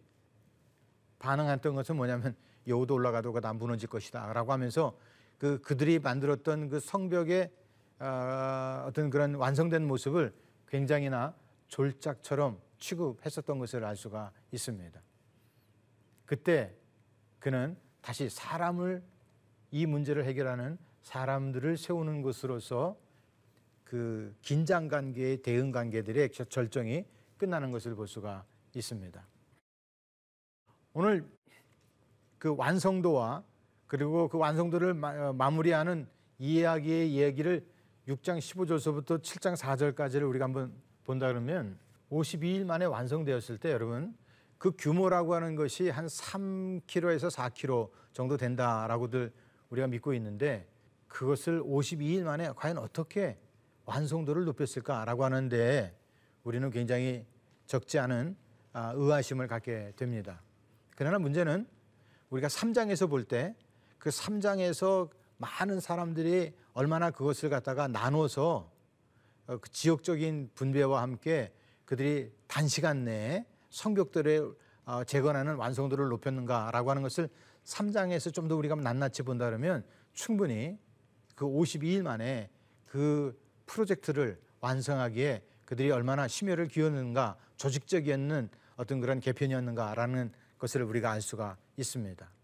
반응했던 1.20 1.76
것은 1.76 1.96
뭐냐면 1.96 2.36
여우도 2.68 2.94
올라가도 2.94 3.38
다 3.42 3.54
무너질 3.54 3.90
것이다 3.90 4.32
라고 4.34 4.52
하면서 4.54 4.98
그 5.42 5.60
그들이 5.60 5.98
만들었던 5.98 6.70
그 6.70 6.80
성벽의 6.80 7.52
어, 7.98 8.86
어떤 8.86 9.10
그런 9.10 9.34
완성된 9.34 9.88
모습을 9.88 10.36
굉장히나 10.68 11.36
졸작처럼 11.68 12.62
취급했었던 12.78 13.58
것을 13.58 13.84
알 13.84 13.96
수가 13.96 14.32
있습니다. 14.52 15.02
그때 16.28 16.76
그는 17.40 17.76
다시 18.02 18.30
사람을 18.30 19.02
이 19.72 19.88
문제를 19.88 20.26
해결하는 20.26 20.78
사람들을 21.02 21.76
세우는 21.76 22.22
것으로서 22.22 22.96
그 23.84 24.36
긴장 24.44 24.88
관계의 24.88 25.42
대응 25.42 25.72
관계들의 25.72 26.34
절정이 26.34 27.04
끝나는 27.40 27.72
것을 27.72 27.96
볼 27.96 28.08
수가 28.08 28.46
있습니다. 28.76 29.26
오늘 30.94 31.28
그 32.38 32.56
완성도와 32.56 33.44
그리고 33.92 34.30
그 34.30 34.38
완성도를 34.38 34.94
마, 34.94 35.34
무리하는 35.52 36.08
이야기의 36.40 37.12
이야기를 37.12 37.68
6장 38.08 38.38
15절서부터 38.38 39.22
7장 39.22 39.58
4절까지를 39.58 40.30
우리가 40.30 40.46
한번 40.46 40.72
본다 41.04 41.28
그러면 41.28 41.78
52일 42.10 42.64
만에 42.64 42.86
완성되었을 42.86 43.58
때 43.58 43.70
여러분 43.70 44.16
그 44.58 44.72
규모라고 44.78 45.36
하는 45.36 45.58
것이 45.58 45.90
한 45.90 46.06
3km에서 46.06 47.30
4km 47.36 47.90
정도 48.14 48.38
된다라고들 48.38 49.34
우리가 49.72 49.88
믿고 49.88 50.14
있는데 50.14 50.70
그것을 51.10 51.62
52일 51.62 52.24
만에 52.24 52.50
과연 52.56 52.78
어떻게 52.78 53.38
완성도를 53.84 54.46
높였을까라고 54.46 55.26
하는데 55.26 55.94
우리는 56.46 56.70
굉장히 56.70 57.26
적지 57.66 58.00
않은 58.00 58.38
아, 58.72 58.94
의아심을 58.96 59.50
갖게 59.50 59.92
됩니다. 59.98 60.42
그러나 60.96 61.20
문제는 61.20 61.68
우리가 62.30 62.48
3장에서 62.48 63.10
볼때 63.10 63.54
그 64.02 64.10
3장에서 64.10 65.12
많은 65.38 65.80
사람들이 65.80 66.54
얼마나 66.74 67.12
그것을 67.12 67.52
갖다가 67.52 67.88
나눠서 67.88 68.72
어, 69.46 69.58
그 69.60 69.70
지역적인 69.70 70.50
분배와 70.56 71.04
함께 71.04 71.54
그들이 71.86 72.32
단시간 72.48 73.04
내에 73.04 73.46
성벽들의 73.70 74.54
어, 74.86 75.04
재건하는 75.04 75.56
완성도를 75.56 76.08
높였는가라고 76.10 76.90
하는 76.90 77.04
것을 77.04 77.30
3장에서 77.64 78.34
좀 78.34 78.48
더 78.48 78.56
우리가 78.56 78.74
낱낱이 78.74 79.22
본다 79.22 79.46
그러면 79.46 79.86
충분히 80.14 80.80
그 81.36 81.46
52일 81.46 82.02
만에 82.02 82.50
그 82.88 83.40
프로젝트를 83.68 84.42
완성하기에 84.62 85.44
그들이 85.68 85.92
얼마나 85.92 86.28
심혈을 86.28 86.70
기울였는가 86.70 87.38
조직적이었는 87.58 88.50
어떤 88.78 89.00
그런 89.00 89.20
개편이었는가라는 89.20 90.32
것을 90.58 90.82
우리가 90.82 91.12
알 91.12 91.22
수가 91.22 91.58
있습니다. 91.78 92.41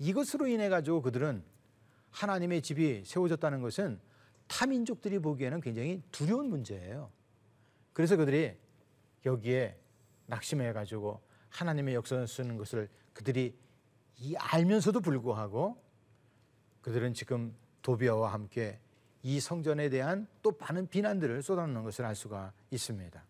이것으로 0.00 0.48
인해 0.48 0.68
가지고 0.68 1.02
그들은 1.02 1.44
하나님의 2.10 2.62
집이 2.62 3.04
세워졌다는 3.04 3.60
것은 3.60 4.00
타민족들이 4.48 5.20
보기에는 5.20 5.60
굉장히 5.60 6.02
두려운 6.10 6.48
문제예요. 6.48 7.10
그래서 7.92 8.16
그들이 8.16 8.56
여기에 9.24 9.78
낙심해 10.26 10.72
가지고 10.72 11.20
하나님의 11.50 11.94
역사를 11.94 12.26
쓰는 12.26 12.56
것을 12.56 12.88
그들이 13.12 13.54
이 14.18 14.34
알면서도 14.36 15.00
불구하고 15.00 15.80
그들은 16.80 17.14
지금 17.14 17.54
도비아와 17.82 18.32
함께 18.32 18.80
이 19.22 19.38
성전에 19.38 19.90
대한 19.90 20.26
또 20.42 20.56
많은 20.58 20.88
비난들을 20.88 21.42
쏟아놓는 21.42 21.82
것을 21.84 22.06
알 22.06 22.14
수가 22.14 22.52
있습니다. 22.70 23.22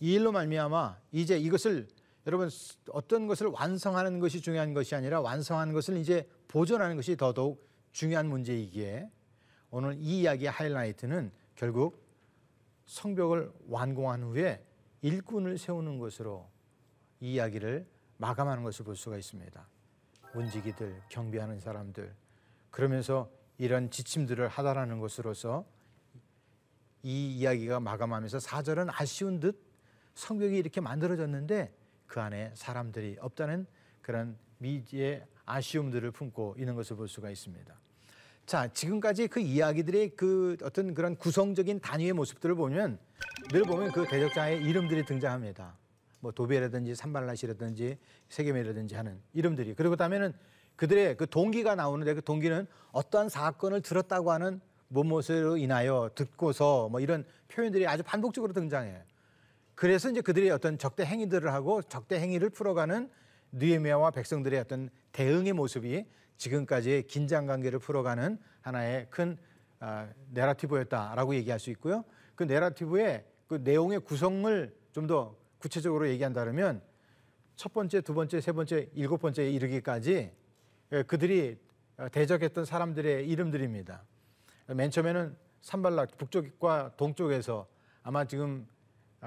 이 0.00 0.14
일로 0.14 0.32
말미암아 0.32 0.98
이제 1.12 1.38
이것을 1.38 1.86
여러분 2.26 2.48
어떤 2.90 3.26
것을 3.26 3.48
완성하는 3.48 4.20
것이 4.20 4.40
중요한 4.40 4.74
것이 4.74 4.94
아니라 4.94 5.20
완성하는 5.20 5.72
것을 5.72 5.96
이제 5.96 6.28
보존하는 6.48 6.96
것이 6.96 7.16
더더욱 7.16 7.68
중요한 7.90 8.28
문제이기에 8.28 9.10
오늘 9.70 9.94
이 9.94 10.20
이야기의 10.20 10.50
하이라이트는 10.50 11.32
결국 11.56 12.06
성벽을 12.86 13.52
완공한 13.68 14.22
후에 14.22 14.64
일꾼을 15.00 15.58
세우는 15.58 15.98
것으로 15.98 16.48
이 17.20 17.34
이야기를 17.34 17.86
마감하는 18.18 18.62
것을 18.62 18.84
볼 18.84 18.96
수가 18.96 19.16
있습니다. 19.16 19.68
문지기들, 20.34 21.02
경비하는 21.08 21.58
사람들 21.58 22.14
그러면서 22.70 23.30
이런 23.58 23.90
지침들을 23.90 24.48
하다라는 24.48 25.00
것으로서 25.00 25.66
이 27.02 27.36
이야기가 27.36 27.80
마감하면서 27.80 28.38
사절은 28.38 28.88
아쉬운 28.90 29.40
듯 29.40 29.60
성벽이 30.14 30.56
이렇게 30.56 30.80
만들어졌는데 30.80 31.74
그 32.12 32.20
안에 32.20 32.50
사람들이 32.52 33.16
없다는 33.20 33.66
그런 34.02 34.36
미지의 34.58 35.24
아쉬움들을 35.46 36.10
품고 36.10 36.56
있는 36.58 36.74
것을 36.74 36.94
볼 36.94 37.08
수가 37.08 37.30
있습니다. 37.30 37.74
자, 38.44 38.68
지금까지 38.70 39.28
그 39.28 39.40
이야기들의 39.40 40.10
그 40.10 40.58
어떤 40.62 40.92
그런 40.92 41.16
구성적인 41.16 41.80
단위의 41.80 42.12
모습들을 42.12 42.54
보면 42.54 42.98
늘 43.50 43.62
보면 43.62 43.92
그 43.92 44.04
대적자의 44.06 44.62
이름들이 44.62 45.06
등장합니다. 45.06 45.78
뭐 46.20 46.32
도베라든지 46.32 46.94
산발라시라든지 46.94 47.96
세겜이라든지 48.28 48.94
하는 48.94 49.18
이름들이 49.32 49.72
그리고 49.74 49.92
그다음에는 49.92 50.34
그들의 50.76 51.16
그 51.16 51.26
동기가 51.26 51.74
나오는데 51.76 52.12
그 52.12 52.22
동기는 52.22 52.66
어떠한 52.90 53.30
사건을 53.30 53.80
들었다고 53.80 54.32
하는 54.32 54.60
무엇으로 54.88 55.56
인하여 55.56 56.10
듣고서 56.14 56.90
뭐 56.90 57.00
이런 57.00 57.24
표현들이 57.48 57.86
아주 57.86 58.02
반복적으로 58.02 58.52
등장해요. 58.52 59.00
그래서 59.82 60.08
이제 60.08 60.20
그들이 60.20 60.48
어떤 60.48 60.78
적대 60.78 61.04
행위들을 61.04 61.52
하고 61.52 61.82
적대 61.82 62.20
행위를 62.20 62.50
풀어가는 62.50 63.10
느헤미야와 63.50 64.12
백성들의 64.12 64.60
어떤 64.60 64.90
대응의 65.10 65.54
모습이 65.54 66.06
지금까지의 66.36 67.08
긴장 67.08 67.46
관계를 67.46 67.80
풀어가는 67.80 68.38
하나의 68.60 69.08
큰 69.10 69.36
아, 69.80 70.08
내러티브였다라고 70.30 71.34
얘기할 71.34 71.58
수 71.58 71.70
있고요. 71.70 72.04
그 72.36 72.44
내러티브의 72.44 73.24
그 73.48 73.56
내용의 73.56 73.98
구성을 74.04 74.72
좀 74.92 75.08
더 75.08 75.34
구체적으로 75.58 76.08
얘기한다면 76.10 76.80
첫 77.56 77.72
번째, 77.72 78.02
두 78.02 78.14
번째, 78.14 78.40
세 78.40 78.52
번째, 78.52 78.88
일곱 78.94 79.20
번째에 79.20 79.50
이르기까지 79.50 80.30
예, 80.92 81.02
그들이 81.02 81.58
대적했던 82.12 82.66
사람들의 82.66 83.28
이름들입니다. 83.28 84.04
맨 84.76 84.92
처음에는 84.92 85.36
산발락 85.60 86.18
북쪽과 86.18 86.92
동쪽에서 86.96 87.66
아마 88.04 88.24
지금 88.24 88.68
아, 88.68 88.71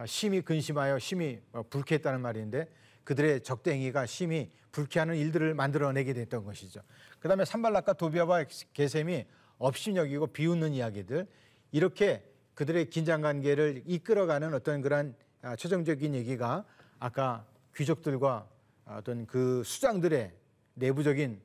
심히 0.06 0.42
근심하여 0.42 1.00
심히 1.00 1.40
어, 1.54 1.64
불쾌했다는 1.70 2.20
말인데 2.22 2.68
그들의 3.06 3.42
적대 3.42 3.72
행위가 3.72 4.06
심히 4.06 4.52
불쾌하는 4.72 5.16
일들을 5.16 5.54
만들어내게 5.54 6.14
됐던 6.14 6.44
것이죠. 6.44 6.82
그 7.20 7.30
다음에 7.30 7.46
산발락과 7.46 7.94
도비아와 7.94 8.44
게셈이 8.74 9.26
업신여기고 9.58 10.28
비웃는 10.28 10.74
이야기들 10.74 11.28
이렇게 11.72 12.24
그들의 12.56 12.90
긴장 12.90 13.22
관계를 13.22 13.84
이끌어가는 13.86 14.54
어떤 14.54 14.82
그런 14.82 15.16
아, 15.42 15.56
최종적인 15.56 16.14
얘기가 16.14 16.66
아까 17.00 17.46
귀족들과 17.76 18.50
어떤 18.86 19.26
그 19.26 19.64
수장들의 19.64 20.34
내부적인 20.74 21.42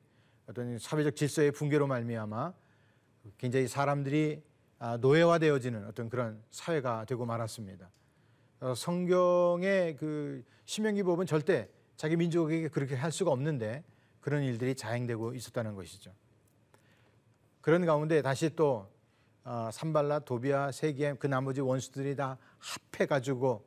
어떤 0.47 0.77
사회적 0.77 1.15
질서의 1.15 1.51
붕괴로 1.51 1.87
말미암아 1.87 2.53
굉장히 3.37 3.67
사람들이 3.67 4.43
아, 4.79 4.97
노예화되어지는 4.97 5.85
어떤 5.85 6.09
그런 6.09 6.41
사회가 6.49 7.05
되고 7.05 7.25
말았습니다. 7.25 7.89
어, 8.61 8.75
성경의 8.75 9.95
그 9.97 10.43
신명기 10.65 11.01
법은 11.01 11.25
절대 11.25 11.67
자기 11.97 12.15
민족에게 12.15 12.67
그렇게 12.67 12.95
할 12.95 13.11
수가 13.11 13.31
없는데 13.31 13.83
그런 14.21 14.43
일들이 14.43 14.75
자행되고 14.75 15.33
있었다는 15.33 15.73
것이죠. 15.73 16.13
그런 17.59 17.85
가운데 17.85 18.21
다시 18.21 18.55
또 18.55 18.87
어, 19.43 19.69
산발라, 19.73 20.19
도비아, 20.19 20.71
세겜 20.71 21.17
그 21.17 21.25
나머지 21.25 21.59
원수들이 21.59 22.15
다 22.15 22.37
합해 22.59 23.07
가지고 23.07 23.65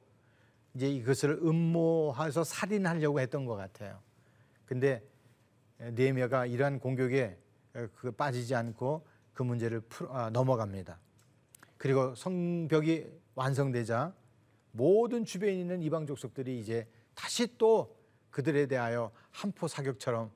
이제 0.74 0.88
이것을 0.88 1.40
음모해서 1.42 2.44
살인하려고 2.44 3.18
했던 3.18 3.46
것 3.46 3.56
같아요. 3.56 3.98
근데 4.64 5.02
느헤미야가 5.80 6.46
이러한 6.46 6.78
공격에 6.78 7.36
그 7.96 8.12
빠지지 8.12 8.54
않고 8.54 9.04
그 9.32 9.42
문제를 9.42 9.80
풀, 9.80 10.06
아, 10.10 10.30
넘어갑니다. 10.30 11.00
그리고 11.78 12.14
성벽이 12.14 13.06
완성되자 13.34 14.14
모든 14.74 15.24
주변에 15.24 15.52
있는 15.52 15.82
이방 15.82 16.06
족속들이 16.06 16.58
이제 16.58 16.86
다시 17.14 17.56
또 17.58 17.96
그들에 18.30 18.66
대하여 18.66 19.10
한포 19.30 19.68
사격처럼 19.68 20.30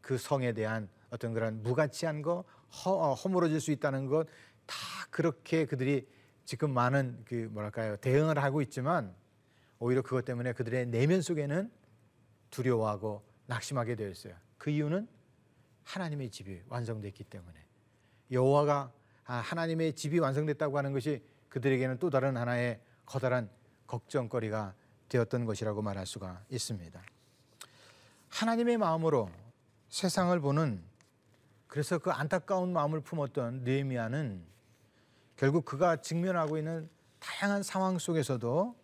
그 0.00 0.18
성에 0.18 0.52
대한 0.52 0.88
어떤 1.10 1.34
그런 1.34 1.62
무가치한 1.62 2.22
거 2.22 2.44
허, 2.84 2.90
어, 2.90 3.14
허물어질 3.14 3.60
수 3.60 3.70
있다는 3.70 4.06
것 4.06 4.26
다 4.66 4.76
그렇게 5.10 5.66
그들이 5.66 6.08
지금 6.44 6.72
많은 6.72 7.22
그 7.24 7.48
뭐랄까요 7.52 7.96
대응을 7.96 8.38
하고 8.38 8.62
있지만 8.62 9.14
오히려 9.78 10.02
그것 10.02 10.24
때문에 10.24 10.52
그들의 10.52 10.86
내면 10.86 11.22
속에는 11.22 11.70
두려워하고 12.50 13.24
낙심하게 13.46 13.96
되어 13.96 14.08
있어요. 14.08 14.34
그 14.58 14.70
이유는 14.70 15.08
하나님의 15.84 16.30
집이 16.30 16.62
완성됐기 16.68 17.24
때문에 17.24 17.58
여호와가 18.30 18.92
아, 19.24 19.34
하나님의 19.34 19.94
집이 19.94 20.18
완성됐다고 20.18 20.78
하는 20.78 20.92
것이 20.92 21.22
그들에게는 21.48 21.98
또 21.98 22.10
다른 22.10 22.36
하나의 22.36 22.80
커다란 23.04 23.50
걱정거리가 23.92 24.74
되었던 25.10 25.44
것이라고 25.44 25.82
말할 25.82 26.06
수가 26.06 26.42
있습니다. 26.48 27.02
하나님의 28.30 28.78
마음으로 28.78 29.28
세상을 29.90 30.38
보는 30.40 30.82
그래서 31.66 31.98
그 31.98 32.10
안타까운 32.10 32.72
마음을 32.72 33.00
품었던 33.00 33.64
느헤미야는 33.64 34.42
결국 35.36 35.66
그가 35.66 35.96
직면하고 35.96 36.56
있는 36.56 36.88
다양한 37.18 37.62
상황 37.62 37.98
속에서도 37.98 38.74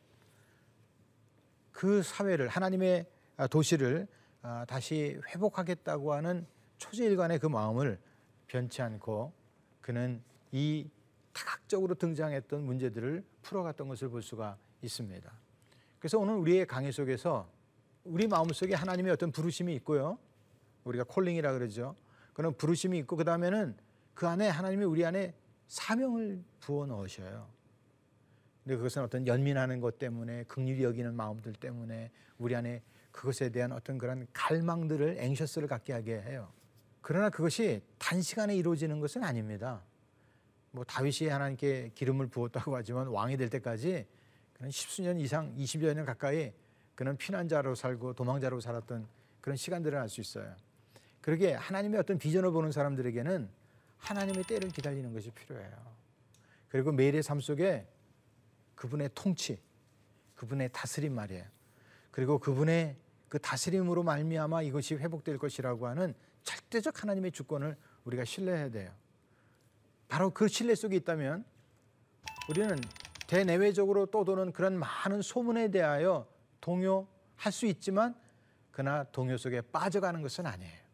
그 1.73 2.03
사회를 2.03 2.49
하나님의 2.49 3.07
도시를 3.51 4.09
아, 4.43 4.65
다시 4.69 5.19
회복하겠다고 5.29 6.13
하는 6.13 6.47
초지일관의 6.77 7.39
그 7.39 7.47
마음을 7.47 7.99
변치 8.47 8.83
않고 8.83 9.33
그는 9.81 10.23
이 10.53 10.89
다각적으로 11.33 11.95
등장했던 11.95 12.65
문제들을 12.65 13.25
풀어갔던 13.43 13.89
것을 13.89 14.09
볼 14.09 14.23
수가 14.23 14.59
있습니다. 14.83 15.33
그래서 15.99 16.19
오늘 16.19 16.35
우리의 16.35 16.67
강의 16.67 16.93
속에서 16.93 17.51
우리 18.05 18.27
마음속에 18.27 18.75
하나님의 18.75 19.13
어떤 19.13 19.33
부르심이 19.33 19.75
있고요. 19.77 20.19
우리가 20.85 21.05
콜링이라 21.05 21.53
그러죠. 21.53 21.95
그런 22.33 22.55
부르심이 22.55 22.99
있고 23.01 23.17
그 23.17 23.25
다음에는 23.25 23.77
그 24.15 24.27
안에 24.27 24.49
하나님이 24.49 24.85
우리 24.85 25.05
안에 25.05 25.35
사명을 25.67 26.43
부어 26.61 26.87
넣으셔요. 26.87 27.49
근데 28.63 28.77
그것은 28.77 29.03
어떤 29.03 29.27
연민하는 29.27 29.81
것 29.81 29.99
때문에 29.99 30.45
극률이 30.45 30.85
여기는 30.85 31.15
마음들 31.15 31.53
때문에 31.55 32.11
우리 32.39 32.55
안에 32.55 32.83
그것에 33.11 33.51
대한 33.51 33.73
어떤 33.73 33.99
그런 33.99 34.27
갈망들을 34.33 35.17
앵셔스를 35.19 35.69
갖게 35.69 35.93
하게 35.93 36.21
해요. 36.21 36.53
그러나 37.01 37.31
그것이 37.31 37.83
단시간에 37.99 38.55
이루어지는 38.57 39.01
것은 39.01 39.25
아닙니다. 39.25 39.83
뭐 40.71 40.85
다윗이 40.85 41.29
하나님께 41.29 41.93
기름을 41.95 42.27
부었다고 42.27 42.77
하지만 42.77 43.09
왕이 43.09 43.37
될 43.37 43.49
때까지 43.49 44.07
그는 44.59 44.71
십수년 44.71 45.19
이상 45.21 45.55
20여 45.57 45.95
년 45.95 46.05
가까이 46.05 46.53
그는 46.95 47.17
피난자로 47.17 47.75
살고 47.75 48.15
도망자로 48.15 48.61
살았던 48.61 49.07
그런 49.41 49.57
시간들을 49.57 49.97
알 49.97 50.09
수 50.09 50.21
있어요. 50.21 50.55
그러게 51.21 51.53
하나님의 51.53 52.01
어떤 52.01 52.19
비전을 52.19 52.51
보는 52.51 52.73
사람들에게는 52.73 53.49
하나님의 53.99 54.45
때를 54.45 54.71
기다리는 54.71 55.13
것이 55.13 55.31
필요해요. 55.31 55.71
그리고 56.69 56.93
매일의 56.93 57.23
삶 57.23 57.41
속에 57.41 57.87
그분의 58.75 59.11
통치, 59.15 59.61
그분의 60.35 60.71
다스림 60.73 61.15
말이에요. 61.15 61.45
그리고 62.11 62.39
그분의 62.39 62.97
그 63.29 63.39
다스림으로 63.39 64.03
말미암아 64.03 64.63
이것이 64.63 64.95
회복될 64.95 65.39
것이라고 65.39 65.87
하는 65.87 66.15
절대적 66.43 67.03
하나님의 67.03 67.33
주권을 67.33 67.77
우리가 68.05 68.25
신뢰해야 68.25 68.71
돼요. 68.71 68.93
바로 70.09 70.31
그 70.31 70.49
신뢰 70.49 70.75
속에 70.75 70.97
있다면 70.97 71.45
우리는 72.49 72.77
대내외적으로 73.29 74.07
떠도는 74.07 74.53
그런 74.53 74.79
많은 74.79 75.21
소문에 75.23 75.71
대하여 75.71 76.27
동요할 76.63 77.53
수 77.53 77.67
있지만 77.67 78.17
그러나 78.73 79.05
동요 79.05 79.37
속에 79.37 79.61
빠져가는 79.61 80.21
것은 80.23 80.47
아니에요. 80.47 80.89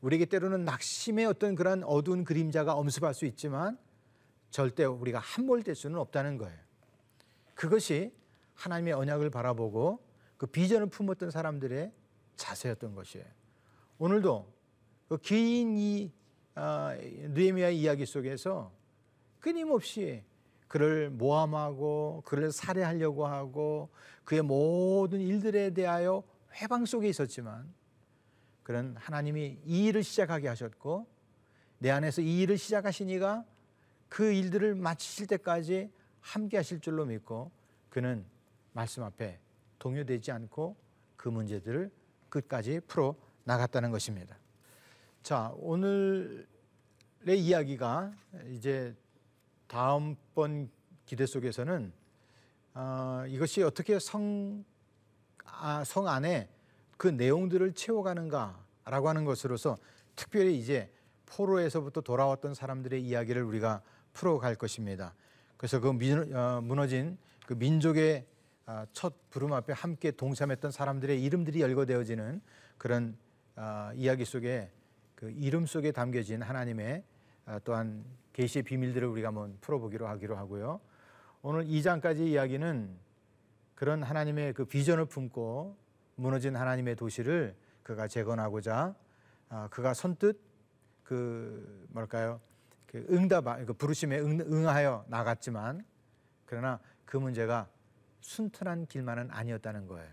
우리에게 0.00 0.24
때로는 0.24 0.64
낙심의 0.64 1.24
어떤 1.26 1.54
그런 1.54 1.84
어두운 1.84 2.24
그림자가 2.24 2.74
엄습할 2.74 3.14
수 3.14 3.26
있지만 3.26 3.78
절대 4.50 4.84
우리가 4.84 5.20
함몰될 5.20 5.76
수는 5.76 6.00
없다는 6.00 6.36
거예요. 6.36 6.58
그것이 7.54 8.12
하나님의 8.54 8.94
언약을 8.94 9.30
바라보고 9.30 10.04
그 10.36 10.46
비전을 10.46 10.88
품었던 10.88 11.30
사람들의 11.30 11.92
자세였던 12.34 12.96
것이에요. 12.96 13.26
오늘도 13.98 14.52
그 15.08 15.18
긴이 15.18 16.12
아, 16.56 16.96
느헤미야 16.98 17.70
이야기 17.70 18.04
속에서 18.04 18.72
끊임없이 19.38 20.24
그를 20.72 21.10
모함하고 21.10 22.22
그를 22.24 22.50
살해하려고 22.50 23.26
하고 23.26 23.90
그의 24.24 24.40
모든 24.40 25.20
일들에 25.20 25.68
대하여 25.74 26.22
회방 26.54 26.86
속에 26.86 27.10
있었지만 27.10 27.70
그런 28.62 28.96
하나님이 28.96 29.58
이 29.66 29.84
일을 29.88 30.02
시작하게 30.02 30.48
하셨고 30.48 31.06
내 31.78 31.90
안에서 31.90 32.22
이 32.22 32.40
일을 32.40 32.56
시작하시니가 32.56 33.44
그 34.08 34.32
일들을 34.32 34.74
마치실 34.74 35.26
때까지 35.26 35.90
함께 36.20 36.56
하실 36.56 36.80
줄로 36.80 37.04
믿고 37.04 37.50
그는 37.90 38.24
말씀 38.72 39.02
앞에 39.02 39.40
동요되지 39.78 40.32
않고 40.32 40.74
그 41.18 41.28
문제들을 41.28 41.90
끝까지 42.30 42.80
풀어 42.86 43.14
나갔다는 43.44 43.90
것입니다. 43.90 44.38
자, 45.22 45.52
오늘의 45.58 46.46
이야기가 47.28 48.14
이제 48.52 48.96
다음번 49.72 50.68
기대 51.06 51.24
속에서는 51.24 51.94
어, 52.74 53.24
이것이 53.26 53.62
어떻게 53.62 53.98
성, 53.98 54.66
아, 55.46 55.82
성 55.84 56.08
안에 56.08 56.50
그 56.98 57.08
내용들을 57.08 57.72
채워가는가라고 57.72 59.08
하는 59.08 59.24
것으로서 59.24 59.78
특별히 60.14 60.58
이제 60.58 60.92
포로에서부터 61.24 62.02
돌아왔던 62.02 62.52
사람들의 62.52 63.02
이야기를 63.02 63.42
우리가 63.42 63.80
풀어갈 64.12 64.56
것입니다. 64.56 65.14
그래서 65.56 65.80
그 65.80 65.90
민, 65.90 66.36
어, 66.36 66.60
무너진 66.60 67.16
그 67.46 67.54
민족의 67.54 68.26
아, 68.66 68.86
첫 68.92 69.30
부름 69.30 69.54
앞에 69.54 69.72
함께 69.72 70.10
동참했던 70.10 70.70
사람들의 70.70 71.22
이름들이 71.22 71.62
열거되어지는 71.62 72.42
그런 72.76 73.16
아, 73.56 73.90
이야기 73.96 74.26
속에 74.26 74.70
그 75.14 75.30
이름 75.30 75.64
속에 75.64 75.92
담겨진 75.92 76.42
하나님의 76.42 77.04
아, 77.46 77.58
또한 77.60 78.04
계시의 78.32 78.62
비밀들을 78.62 79.06
우리가 79.08 79.28
한번 79.28 79.56
풀어보기로 79.60 80.06
하기로 80.06 80.36
하고요. 80.36 80.80
오늘 81.42 81.64
2장까지 81.64 82.20
이야기는 82.20 82.96
그런 83.74 84.02
하나님의 84.02 84.54
그 84.54 84.64
비전을 84.64 85.06
품고 85.06 85.76
무너진 86.16 86.56
하나님의 86.56 86.96
도시를 86.96 87.56
그가 87.82 88.06
재건하고자 88.06 88.94
아, 89.48 89.68
그가 89.68 89.92
선뜻 89.92 90.40
그 91.02 91.86
뭐랄까요 91.90 92.40
그 92.86 93.04
응답 93.10 93.44
그 93.66 93.72
부르심에 93.72 94.18
응, 94.20 94.68
하여 94.68 95.04
나갔지만 95.08 95.84
그러나 96.46 96.78
그 97.04 97.16
문제가 97.16 97.68
순탄한 98.20 98.86
길만은 98.86 99.30
아니었다는 99.30 99.86
거예요. 99.86 100.08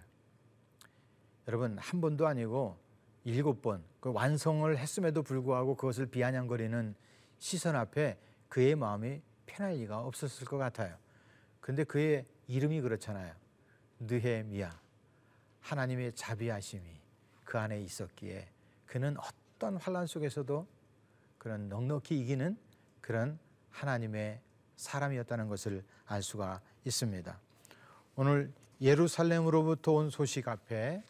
여러분 1.47 1.77
한 1.77 2.01
번도 2.01 2.27
아니고 2.27 2.77
일곱 3.23 3.61
번 3.61 3.89
그 3.99 4.11
완성을 4.11 4.77
했음에도 4.77 5.23
불구하고 5.23 5.75
그것을 5.75 6.05
비아냥거리는 6.05 6.95
시선 7.39 7.75
앞에 7.75 8.17
그의 8.49 8.75
마음이 8.75 9.21
편할 9.45 9.75
리가 9.75 9.99
없었을 9.99 10.45
것 10.45 10.57
같아요. 10.57 10.95
근데 11.59 11.83
그의 11.83 12.25
이름이 12.47 12.81
그렇잖아요. 12.81 13.33
느헤미야. 13.99 14.79
하나님의 15.61 16.13
자비하심이 16.13 16.83
그 17.43 17.57
안에 17.57 17.81
있었기에 17.81 18.47
그는 18.85 19.15
어떤 19.17 19.77
환란 19.77 20.07
속에서도 20.07 20.67
그런 21.37 21.69
넉넉히 21.69 22.19
이기는 22.19 22.57
그런 23.01 23.39
하나님의 23.71 24.39
사람이었다는 24.75 25.47
것을 25.47 25.83
알 26.05 26.23
수가 26.23 26.61
있습니다. 26.85 27.39
오늘 28.15 28.51
예루살렘으로부터 28.81 29.93
온 29.93 30.09
소식 30.09 30.47
앞에 30.47 31.03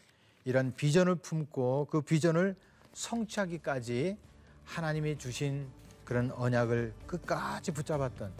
이런 0.45 0.73
비전을 0.75 1.15
품고 1.15 1.87
그 1.89 2.01
비전을 2.01 2.55
성취하기까지 2.93 4.17
하나님이 4.65 5.17
주신 5.17 5.69
그런 6.09 6.31
언약을 6.31 6.91
끝까지 7.05 7.71
붙잡았던 7.71 8.31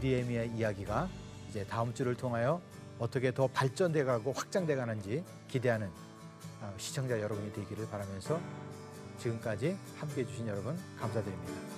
니에미의 0.00 0.52
이야기가 0.52 1.08
이제 1.48 1.66
다음 1.66 1.92
주를 1.92 2.14
통하여 2.14 2.62
어떻게 3.00 3.34
더 3.34 3.48
발전돼 3.48 4.04
가고 4.04 4.30
확장돼 4.32 4.76
가는지 4.76 5.24
기대하는 5.48 5.90
어, 6.60 6.72
시청자 6.76 7.20
여러분이 7.20 7.52
되기를 7.54 7.88
바라면서 7.90 8.40
지금까지 9.18 9.76
함께 9.98 10.20
해주신 10.20 10.46
여러분 10.46 10.78
감사드립니다. 11.00 11.77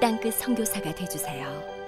땅끝 0.00 0.34
선교사가 0.34 0.94
되주세요. 0.94 1.79